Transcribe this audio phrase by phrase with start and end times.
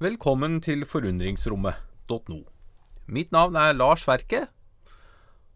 [0.00, 2.36] Velkommen til forundringsrommet.no.
[3.12, 4.46] Mitt navn er Lars Verke,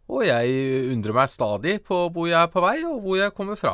[0.05, 3.57] og jeg undrer meg stadig på hvor jeg er på vei, og hvor jeg kommer
[3.57, 3.72] fra.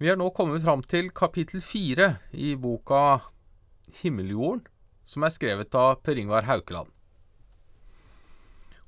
[0.00, 3.18] Vi er nå kommet fram til kapittel fire i boka
[4.00, 4.64] Himmeljorden,
[5.04, 6.88] som er skrevet av Per Ingvar Haukeland.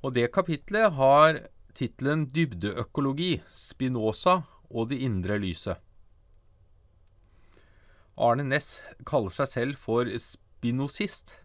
[0.00, 1.42] Og det kapitlet har
[1.76, 4.40] tittelen Dybdeøkologi, Spinoza
[4.72, 5.76] og det indre lyset.
[8.20, 11.38] Arne Næss kaller seg selv for spinosist,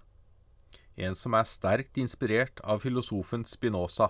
[1.00, 4.10] en som er sterkt inspirert av filosofen Spinoza.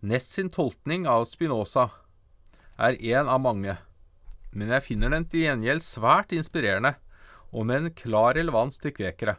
[0.00, 1.90] Næss sin tolkning av Spinoza
[2.80, 3.76] er én av mange,
[4.56, 6.96] men jeg finner den til gjengjeld svært inspirerende,
[7.52, 9.36] og med en klar relevans til kvekere.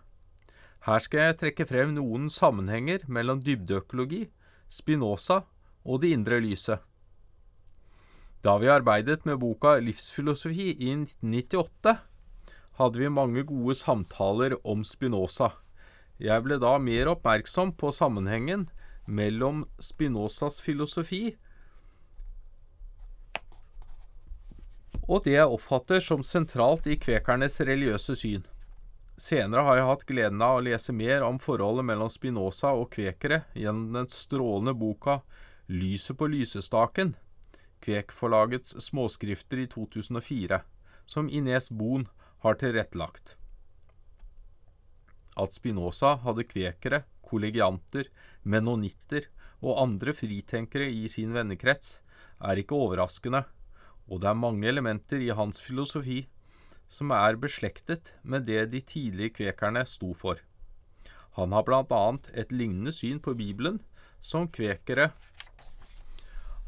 [0.86, 4.28] Her skal jeg trekke frem noen sammenhenger mellom dybdeøkologi,
[4.70, 5.42] Spinoza
[5.84, 6.78] og det indre lyset.
[8.44, 11.96] Da vi arbeidet med boka Livsfilosofi i 1998,
[12.76, 15.54] hadde vi mange gode samtaler om Spinoza.
[16.20, 18.68] Jeg ble da mer oppmerksom på sammenhengen
[19.08, 21.38] mellom Spinozas filosofi
[25.04, 28.46] og det jeg oppfatter som sentralt i kvekernes religiøse syn.
[29.20, 33.44] Senere har jeg hatt gleden av å lese mer om forholdet mellom Spinoza og kvekere
[33.56, 35.22] gjennom den strålende boka
[35.72, 37.14] Lyset på lysestaken,
[37.84, 40.62] Kvekforlagets småskrifter i 2004,
[41.06, 42.08] som Ines Bohn
[42.46, 43.36] har tilrettelagt.
[45.36, 48.08] At Spinoza hadde kvekere, kollegianter,
[48.44, 49.28] menonitter
[49.64, 52.00] og andre fritenkere i sin vennekrets,
[52.44, 53.44] er ikke overraskende,
[54.08, 56.26] og det er mange elementer i hans filosofi
[56.92, 60.38] som er beslektet med det de tidlige kvekerne sto for.
[61.40, 63.80] Han har annet et lignende syn på Bibelen
[64.22, 65.12] som kvekere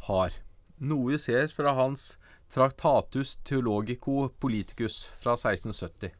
[0.07, 0.33] har
[0.77, 2.15] noe vi ser fra hans
[2.51, 6.11] Traktatus Theologico Politicus fra 1670.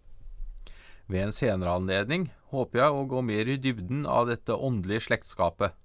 [1.07, 5.75] Ved en senere anledning håper jeg å gå mer i dybden av dette åndelige slektskapet,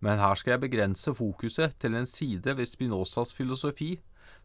[0.00, 3.96] men her skal jeg begrense fokuset til en side ved Spinozas filosofi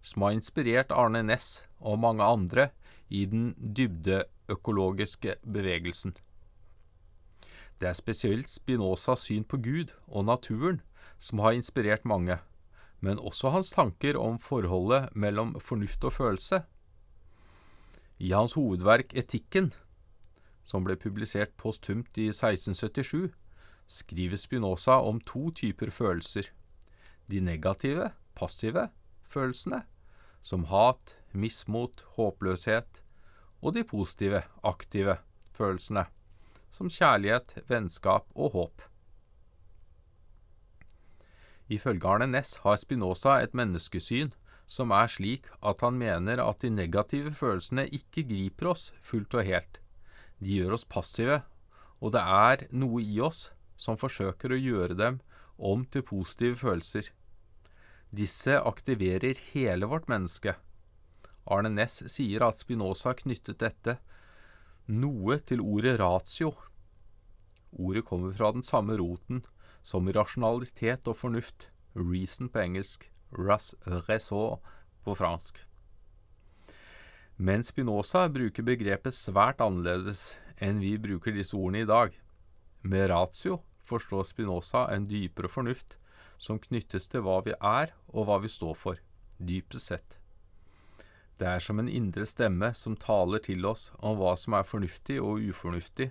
[0.06, 2.70] som har inspirert Arne Næss og mange andre
[3.10, 6.18] i den dybdeøkologiske bevegelsen.
[7.80, 10.82] Det er spesielt Spinozas syn på Gud og naturen
[11.18, 12.40] som har inspirert mange
[13.00, 16.64] men også hans tanker om forholdet mellom fornuft og følelse.
[18.18, 19.72] I hans hovedverk Etikken,
[20.66, 23.30] som ble publisert posthumt i 1677,
[23.88, 26.50] skriver Spinoza om to typer følelser.
[27.30, 28.90] De negative, passive
[29.28, 29.84] følelsene,
[30.42, 33.02] som hat, mismot, håpløshet,
[33.62, 35.18] og de positive, aktive
[35.56, 36.06] følelsene,
[36.72, 38.84] som kjærlighet, vennskap og håp.
[41.68, 44.32] Ifølge Arne Næss har Spinoza et menneskesyn
[44.68, 49.48] som er slik at han mener at de negative følelsene ikke griper oss fullt og
[49.48, 49.80] helt.
[50.40, 51.42] De gjør oss passive,
[52.00, 55.20] og det er noe i oss som forsøker å gjøre dem
[55.58, 57.10] om til positive følelser.
[58.16, 60.56] Disse aktiverer hele vårt menneske.
[61.48, 63.98] Arne Næss sier at Spinoza knyttet dette
[64.88, 66.54] noe til ordet ratio.
[67.76, 69.44] Ordet kommer fra den samme roten
[69.88, 74.60] som rasjonalitet og fornuft, reason på engelsk, raison
[75.06, 75.64] på fransk.
[77.38, 82.16] Men Spinoza bruker begrepet svært annerledes enn vi bruker disse ordene i dag.
[82.82, 86.00] Med ratio forstår Spinoza en dypere fornuft
[86.42, 89.00] som knyttes til hva vi er og hva vi står for,
[89.38, 90.18] dypest sett.
[91.38, 95.20] Det er som en indre stemme som taler til oss om hva som er fornuftig
[95.22, 96.10] og ufornuftig,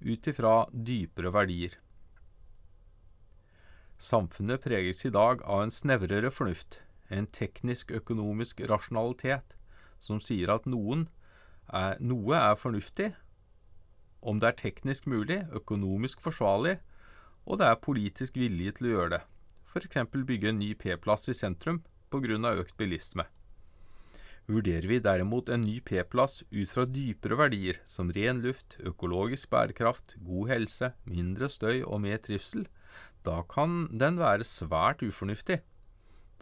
[0.00, 1.76] ut ifra dypere verdier.
[3.98, 9.54] Samfunnet preges i dag av en snevrere fornuft, en teknisk-økonomisk rasjonalitet,
[9.98, 11.06] som sier at noen
[11.68, 13.12] er, noe er fornuftig
[14.24, 16.78] om det er teknisk mulig, økonomisk forsvarlig,
[17.44, 19.22] og det er politisk vilje til å gjøre det,
[19.68, 20.00] f.eks.
[20.14, 22.54] bygge en ny P-plass i sentrum pga.
[22.54, 23.26] økt bilisme.
[24.46, 30.16] Vurderer vi derimot en ny P-plass ut fra dypere verdier som ren luft, økologisk bærekraft,
[30.20, 32.66] god helse, mindre støy og mer trivsel,
[33.24, 35.62] da kan den være svært ufornuftig.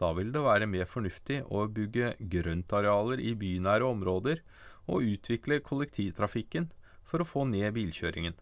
[0.01, 4.43] Da vil det være mer fornuftig å bygge grøntarealer i bynære områder
[4.91, 6.73] og utvikle kollektivtrafikken
[7.07, 8.35] for å få ned bilkjøringen.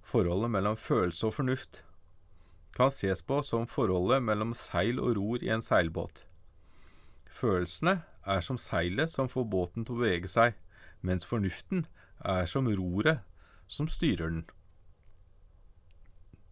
[0.00, 1.82] Forholdet mellom følelse og fornuft
[2.74, 6.24] kan ses på som forholdet mellom seil og ror i en seilbåt.
[7.28, 10.56] Følelsene er som seilet som får båten til å bevege seg,
[11.04, 11.84] mens fornuften
[12.24, 13.20] er som roret
[13.70, 14.46] som styrer den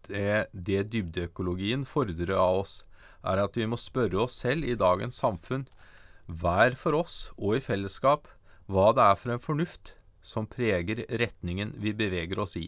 [0.09, 2.73] det, det dybdeøkologien fordrer av oss,
[3.23, 5.67] er at vi må spørre oss selv i dagens samfunn,
[6.29, 8.27] hver for oss og i fellesskap,
[8.69, 12.67] hva det er for en fornuft som preger retningen vi beveger oss i.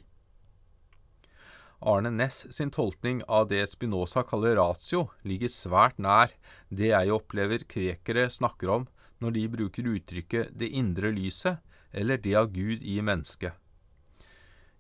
[1.82, 6.34] Arne Næss sin tolkning av det Spinoza kaller ratio, ligger svært nær
[6.70, 8.86] det jeg opplever kvekere snakker om
[9.22, 11.62] når de bruker uttrykket 'det indre lyset'
[11.94, 13.58] eller 'det av Gud i mennesket'.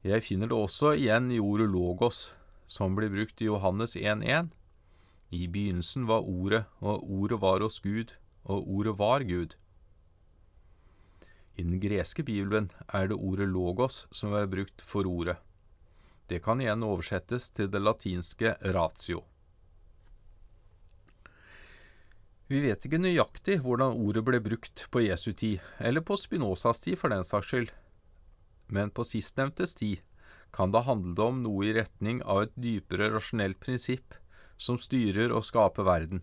[0.04, 2.34] Jeg finner det også igjen i ordet logos,
[2.72, 4.50] som blir brukt i Johannes 1.1.
[5.30, 8.14] I begynnelsen var Ordet, og Ordet var hos Gud,
[8.48, 9.56] og Ordet var Gud.
[11.60, 15.36] I den greske bibelen er det ordet logos som er brukt for ordet.
[16.32, 19.26] Det kan igjen oversettes til det latinske ratio.
[22.48, 26.96] Vi vet ikke nøyaktig hvordan ordet ble brukt på Jesu tid, eller på Spinozas tid
[27.00, 27.76] for den saks skyld,
[28.72, 30.00] men på sistnevntes tid
[30.52, 34.16] kan det handle om noe i retning av et dypere rasjonelt prinsipp
[34.62, 36.22] som styrer og skaper verden.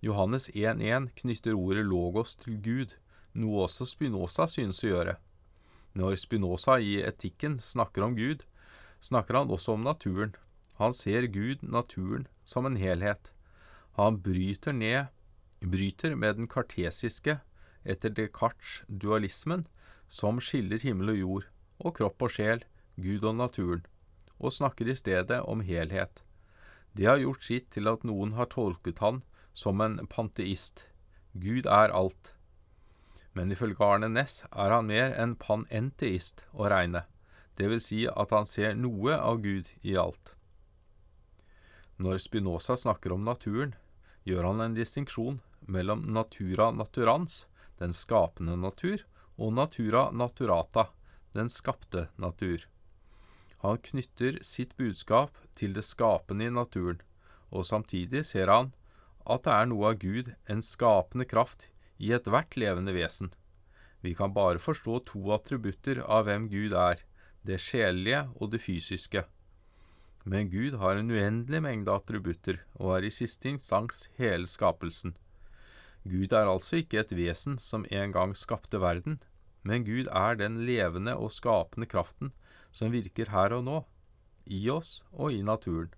[0.00, 2.94] Johannes 1.1 knytter ordet logos til Gud,
[3.34, 5.16] noe også Spinoza synes å gjøre.
[5.98, 8.44] Når Spinoza i etikken snakker om Gud,
[9.00, 10.34] snakker han også om naturen.
[10.78, 13.32] Han ser Gud, naturen, som en helhet.
[13.98, 15.10] Han bryter ned,
[15.58, 17.40] bryter med den kartesiske,
[17.82, 19.66] etter Descartes dualismen,
[20.08, 21.48] som skiller himmel og jord,
[21.82, 22.62] og kropp og sjel,
[22.98, 23.84] Gud og naturen,
[24.38, 26.22] og snakker i stedet om helhet.
[26.92, 29.22] Det har gjort sitt til at noen har tolket han
[29.54, 30.88] som en panteist.
[31.32, 32.34] Gud er alt.
[33.32, 37.04] Men ifølge Arne Næss er han mer en panenteist å regne
[37.58, 40.34] det vil si at han ser noe av Gud i alt.
[41.98, 43.74] Når Spinoza snakker om naturen,
[44.22, 47.46] gjør han en distinksjon mellom natura naturans,
[47.82, 49.02] den skapende natur,
[49.38, 50.88] og natura naturata,
[51.34, 52.62] den skapte natur.
[53.64, 57.00] Han knytter sitt budskap til det skapende i naturen,
[57.50, 58.72] og samtidig ser han
[59.28, 61.68] at det er noe av Gud, en skapende kraft,
[61.98, 63.32] i ethvert levende vesen.
[64.00, 67.02] Vi kan bare forstå to attributter av hvem Gud er,
[67.42, 69.24] det sjelelige og det fysiske.
[70.28, 75.16] Men Gud har en uendelig mengde attributter og er i siste instans hele skapelsen.
[76.08, 79.18] Gud er altså ikke et vesen som en gang skapte verden,
[79.68, 82.32] men Gud er den levende og skapende kraften
[82.72, 83.78] som virker her og nå,
[84.48, 85.90] i oss og i naturen.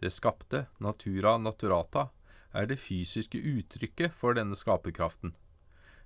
[0.00, 2.08] Det skapte, natura naturata,
[2.56, 5.34] er det fysiske uttrykket for denne skaperkraften.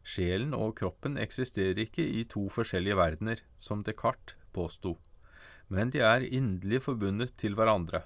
[0.03, 4.97] Sjelen og kroppen eksisterer ikke i to forskjellige verdener, som Descartes påsto,
[5.69, 8.03] men de er inderlig forbundet til hverandre.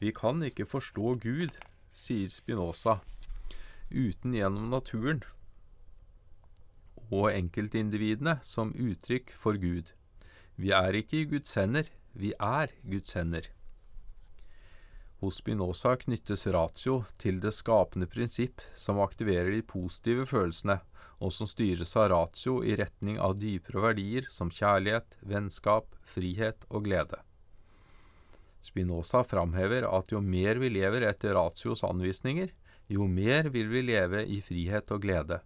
[0.00, 1.52] Vi kan ikke forstå Gud,
[1.92, 3.00] sier Spinoza,
[3.92, 5.20] uten gjennom naturen
[7.14, 9.92] og enkeltindividene som uttrykk for Gud.
[10.58, 13.50] Vi er ikke i Guds hender, vi er Guds hender.
[15.22, 20.80] Hos Spinoza knyttes ratio til det skapende prinsipp som aktiverer de positive følelsene,
[21.22, 26.84] og som styres av ratio i retning av dypere verdier som kjærlighet, vennskap, frihet og
[26.88, 27.22] glede.
[28.64, 32.52] Spinoza framhever at jo mer vi lever etter ratios anvisninger,
[32.92, 35.40] jo mer vil vi leve i frihet og glede.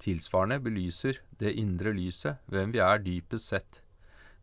[0.00, 3.82] Tilsvarende belyser det indre lyset hvem vi er dypest sett.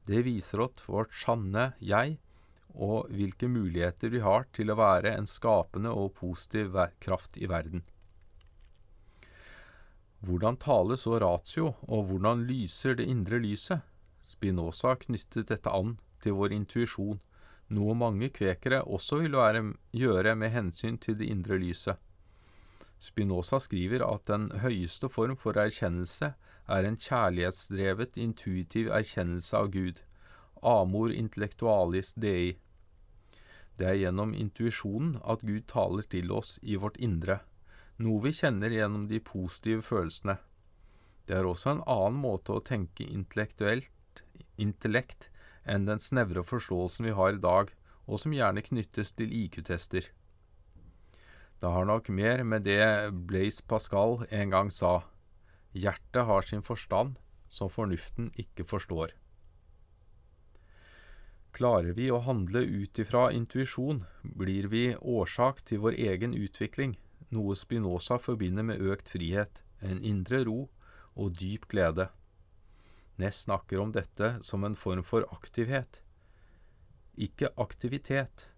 [0.06, 2.20] Det viser oss vårt sanne jeg,
[2.78, 7.82] og hvilke muligheter vi har til å være en skapende og positiv kraft i verden.
[10.22, 13.82] Hvordan tales så ratio, og hvordan lyser det indre lyset?
[14.22, 17.20] Spinoza knyttet dette an til vår intuisjon,
[17.74, 19.36] noe mange kvekere også vil
[19.92, 21.98] gjøre med hensyn til det indre lyset.
[23.00, 26.34] Spinoza skriver at den høyeste form for erkjennelse
[26.68, 30.02] er en kjærlighetsdrevet intuitiv erkjennelse av Gud,
[30.62, 32.58] amor intellectualis dei,
[33.78, 37.40] det er gjennom intuisjonen at Gud taler til oss i vårt indre,
[38.02, 40.38] noe vi kjenner gjennom de positive følelsene.
[41.30, 44.24] Det er også en annen måte å tenke intellektuelt
[44.58, 45.30] intellekt
[45.70, 47.70] enn den snevre forståelsen vi har i dag,
[48.08, 50.08] og som gjerne knyttes til IQ-tester.
[51.58, 55.08] Det har nok mer med det Blaise Pascal en gang sa,
[55.74, 57.18] hjertet har sin forstand
[57.50, 59.16] som fornuften ikke forstår.
[61.58, 66.94] Klarer vi å handle ut ifra intuisjon, blir vi årsak til vår egen utvikling,
[67.34, 70.68] noe Spinoza forbinder med økt frihet, en indre ro
[71.18, 72.12] og dyp glede.
[73.18, 76.04] Ness snakker om dette som en form for aktivhet,
[77.18, 78.52] ikke aktivitet.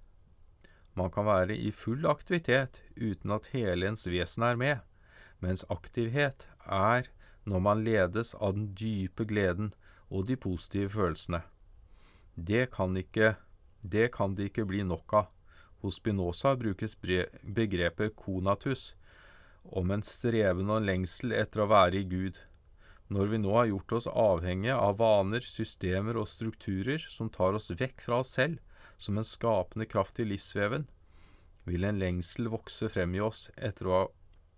[0.97, 4.79] Man kan være i full aktivitet uten at hele ens vesen er med,
[5.39, 7.09] mens aktivhet er
[7.49, 9.73] når man ledes av den dype gleden
[10.09, 11.41] og de positive følelsene.
[12.35, 13.35] Det kan, ikke,
[13.81, 15.27] det kan det ikke bli nok av.
[15.79, 18.93] Hos Spinoza brukes begrepet konatus
[19.63, 22.39] om en streven og lengsel etter å være i Gud.
[23.09, 27.71] Når vi nå har gjort oss avhengige av vaner, systemer og strukturer som tar oss
[27.71, 28.59] vekk fra oss selv
[28.99, 30.85] som en skapende kraft i livsveven,
[31.63, 33.99] vil en lengsel vokse frem i oss etter å,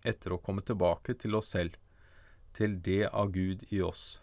[0.02, 1.78] etter å komme tilbake til oss selv,
[2.56, 4.20] til det av Gud i oss.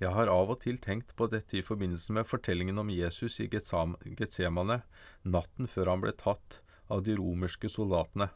[0.00, 3.46] Jeg har av og til tenkt på dette i forbindelse med fortellingen om Jesus i
[3.52, 4.80] Getsemane
[5.22, 6.58] natten før han ble tatt
[6.90, 8.32] av de romerske soldatene.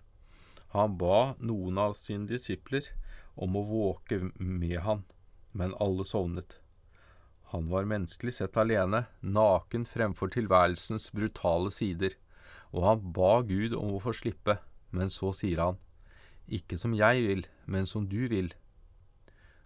[0.77, 2.87] Han ba noen av sine disipler
[3.35, 5.05] om å våke med han,
[5.53, 6.61] men alle sovnet.
[7.53, 12.13] Han var menneskelig sett alene, naken fremfor tilværelsens brutale sider,
[12.77, 14.59] og han ba Gud om å få slippe,
[14.93, 15.79] men så sier han,
[16.49, 18.53] Ikke som jeg vil, men som du vil.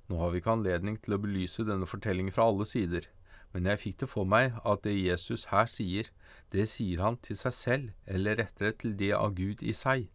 [0.07, 3.07] Nå har vi ikke anledning til å belyse denne fortellingen fra alle sider,
[3.53, 6.09] men jeg fikk det for meg at det Jesus her sier,
[6.55, 10.07] det sier han til seg selv, eller rettere til det av Gud i seg.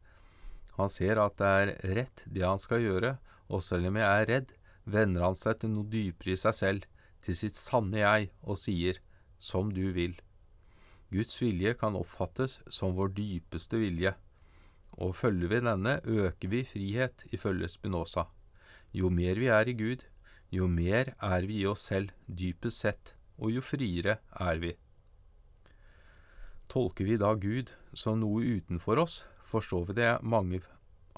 [0.78, 3.18] Han ser at det er rett det han skal gjøre,
[3.52, 4.54] og selv om jeg er redd,
[4.88, 6.88] vender han seg til noe dypere i seg selv,
[7.28, 9.02] til sitt sanne jeg, og sier,
[9.38, 10.16] som du vil.
[11.12, 14.14] Guds vilje kan oppfattes som vår dypeste vilje,
[14.98, 18.26] og følger vi denne, øker vi frihet, ifølge Spinoza.
[18.96, 20.08] Jo mer vi er i Gud,
[20.52, 24.74] jo mer er vi i oss selv, dypest sett, og jo friere er vi.
[26.72, 30.64] Tolker vi da Gud som noe utenfor oss, forstår vi det mange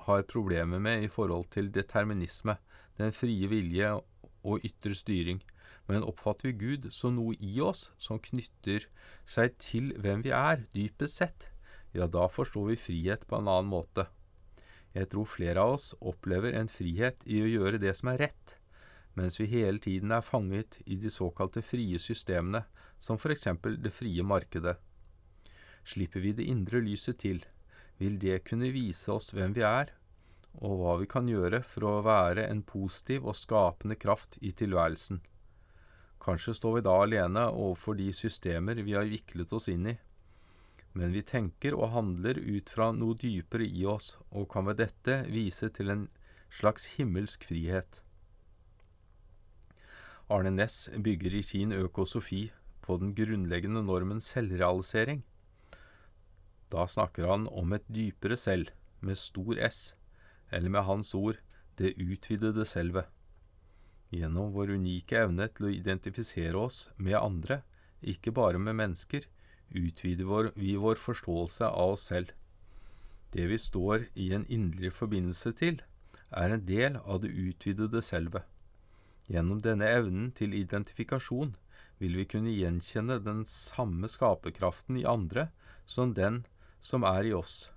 [0.05, 2.57] har problemer med i forhold til determinisme,
[2.97, 3.93] den frie vilje
[4.43, 5.41] og ytre styring,
[5.89, 8.85] men oppfatter vi Gud som noe i oss som knytter
[9.25, 11.49] seg til hvem vi er, dypest sett,
[11.93, 14.05] ja, da forstår vi frihet på en annen måte.
[14.93, 18.55] Jeg tror flere av oss opplever en frihet i å gjøre det som er rett,
[19.17, 22.63] mens vi hele tiden er fanget i de såkalte frie systemene,
[22.99, 24.77] som for eksempel det frie markedet.
[25.85, 27.41] Slipper vi det indre lyset til,
[27.99, 29.93] vil det kunne vise oss hvem vi er,
[30.59, 35.21] og hva vi kan gjøre for å være en positiv og skapende kraft i tilværelsen.
[36.19, 39.97] Kanskje står vi da alene overfor de systemer vi har viklet oss inn i
[40.97, 45.21] men vi tenker og handler ut fra noe dypere i oss, og kan ved dette
[45.29, 46.07] vise til en
[46.53, 48.01] slags himmelsk frihet.
[50.29, 52.49] Arne Næss bygger i sin økosofi
[52.85, 55.23] på den grunnleggende normen selvrealisering.
[56.69, 59.95] Da snakker han om et dypere selv, med stor S,
[60.51, 61.37] eller med hans ord
[61.79, 63.07] det utvidede selvet.
[64.09, 67.61] Gjennom vår unike evne til å identifisere oss med andre,
[68.01, 69.27] ikke bare med mennesker,
[69.69, 72.33] utvider vi vår forståelse av oss selv.
[73.29, 75.81] Det vi står i en indre forbindelse til,
[76.33, 78.45] er en del av det utvidede selvet.
[79.29, 81.53] Gjennom denne evnen til identifikasjon
[82.01, 85.49] vil vi kunne gjenkjenne den samme skaperkraften i andre
[85.85, 86.45] som den
[86.81, 87.67] som er i oss.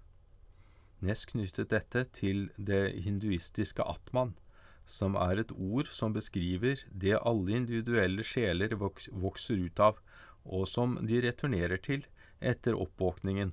[1.02, 4.36] Nest knyttet dette til det hinduistiske atman,
[4.84, 9.98] som er et ord som beskriver det alle individuelle sjeler vokser ut av,
[10.44, 12.06] og som de returnerer til
[12.40, 13.52] etter oppvåkningen,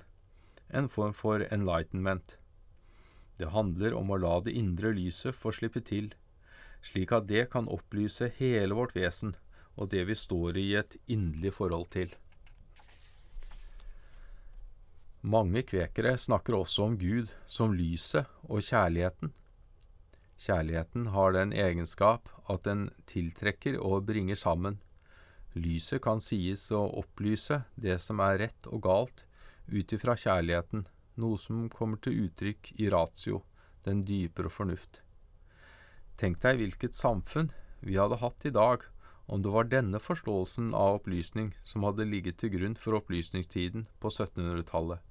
[0.74, 2.36] en form for enlightenment.
[3.38, 6.10] Det handler om å la det indre lyset få slippe til,
[6.82, 9.36] slik at det kan opplyse hele vårt vesen
[9.80, 12.12] og det vi står i et inderlig forhold til.
[15.20, 19.34] Mange kvekere snakker også om Gud som lyset og kjærligheten.
[20.40, 24.80] Kjærligheten har den egenskap at den tiltrekker og bringer sammen,
[25.58, 29.24] Lyset kan sies å opplyse det som er rett og galt,
[29.66, 30.84] ut ifra kjærligheten,
[31.18, 33.42] noe som kommer til uttrykk i ratio,
[33.82, 35.02] den dypere fornuft.
[36.20, 38.86] Tenk deg hvilket samfunn vi hadde hatt i dag
[39.26, 44.10] om det var denne forståelsen av opplysning som hadde ligget til grunn for opplysningstiden på
[44.10, 45.02] 1700-tallet.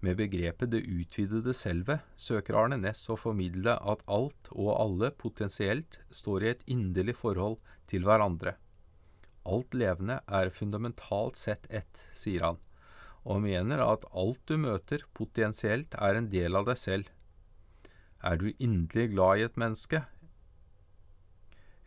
[0.00, 6.00] Med begrepet det utvidede selvet søker Arne Næss å formidle at alt og alle potensielt
[6.14, 7.58] står i et inderlig forhold
[7.90, 8.54] til hverandre.
[9.44, 12.60] Alt levende er fundamentalt sett ett, sier han,
[13.28, 17.12] og mener at alt du møter potensielt er en del av deg selv.
[18.24, 20.04] Er du inderlig glad i et menneske,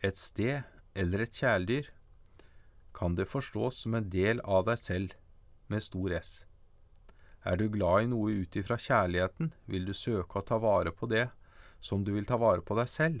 [0.04, 0.62] et sted
[0.94, 1.90] eller et kjæledyr,
[2.94, 5.14] kan det forstås som en del av deg selv,
[5.66, 6.44] med stor S.
[7.44, 11.08] Er du glad i noe ut ifra kjærligheten, vil du søke å ta vare på
[11.10, 11.28] det
[11.84, 13.20] som du vil ta vare på deg selv.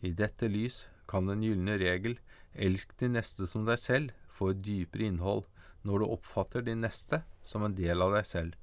[0.00, 2.16] I dette lys kan den gylne regel
[2.52, 5.46] Elsk din neste som deg selv få et dypere innhold
[5.88, 8.56] når du oppfatter din neste som en del av deg selv.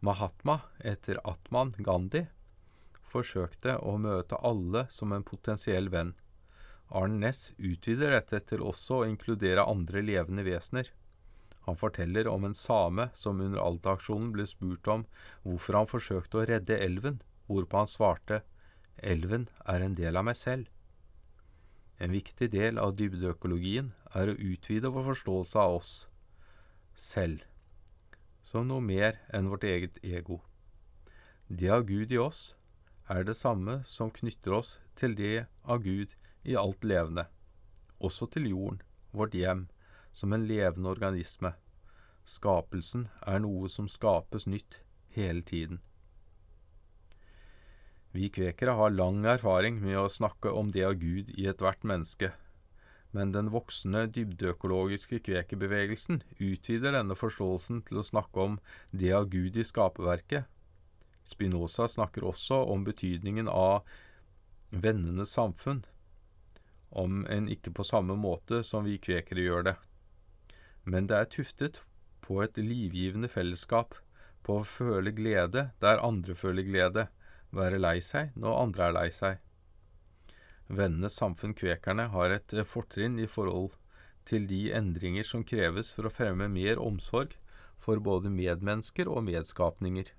[0.00, 2.24] Mahatma, etter Atman Gandhi,
[3.10, 6.14] forsøkte å møte alle som en potensiell venn.
[6.90, 10.88] Arne Næss utvider dette til også å inkludere andre levende vesener.
[11.70, 15.04] Han forteller om en same som under Alta-aksjonen ble spurt om
[15.44, 18.40] hvorfor han forsøkte å redde elven, hvorpå han svarte
[19.00, 20.66] Elven er en del av meg selv.
[22.02, 25.92] En viktig del av dybdeøkologien er å utvide vår forståelse av oss
[26.98, 27.46] selv
[28.42, 30.40] som noe mer enn vårt eget ego.
[31.46, 32.56] Det av Gud i oss
[33.06, 37.28] er det samme som knytter oss til det av Gud i alt levende,
[38.02, 38.82] også til jorden,
[39.14, 39.68] vårt hjem,
[40.12, 41.54] som en levende organisme.
[42.24, 44.82] Skapelsen er noe som skapes nytt
[45.16, 45.80] hele tiden.
[48.10, 52.32] Vi kvekere har lang erfaring med å snakke om det av Gud i ethvert menneske,
[53.14, 58.58] men den voksende dybdeøkologiske kvekerbevegelsen utvider denne forståelsen til å snakke om
[58.90, 60.46] det av Gud i skaperverket.
[61.26, 63.86] Spinoza snakker også om betydningen av
[64.70, 65.84] vennenes samfunn,
[66.90, 69.76] om en ikke på samme måte som vi kvekere gjør det.
[70.84, 71.82] Men det er tuftet
[72.24, 73.96] på et livgivende fellesskap,
[74.42, 77.06] på å føle glede der andre føler glede,
[77.50, 79.40] være lei seg når andre er lei seg.
[80.70, 83.74] Vennenes samfunn Kvekerne har et eh, fortrinn i forhold
[84.28, 87.34] til de endringer som kreves for å fremme mer omsorg
[87.80, 90.12] for både medmennesker og medskapninger.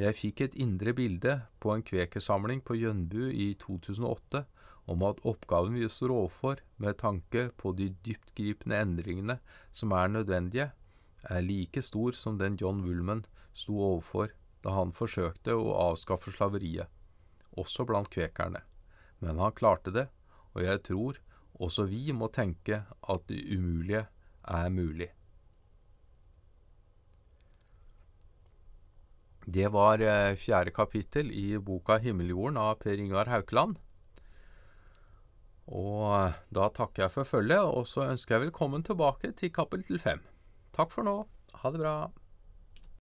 [0.00, 4.42] Jeg fikk et indre bilde på en kvekersamling på Jønbu i 2008
[4.90, 9.38] om at oppgaven vi står overfor med tanke på de dyptgripende endringene
[9.70, 10.70] som er nødvendige,
[11.22, 13.24] er like stor som den John Woolman
[13.54, 16.90] sto overfor da han forsøkte å avskaffe slaveriet,
[17.58, 18.62] også blant kvekerne.
[19.22, 20.08] Men han klarte det,
[20.54, 21.18] og jeg tror
[21.62, 24.06] også vi må tenke at det umulige
[24.42, 25.10] er mulig.
[29.42, 33.78] Det var eh, fjerde kapittel i boka 'Himmeljorden' av Per Ingar Haukeland.
[35.70, 40.00] Og eh, da takker jeg for følget, og så ønsker jeg velkommen tilbake til kapittel
[40.02, 40.24] fem.
[40.74, 41.16] Takk for nå.
[41.62, 41.96] Ha det bra.